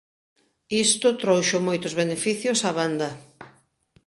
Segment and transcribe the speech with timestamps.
[0.85, 3.09] Isto trouxo moitos beneficios á banda.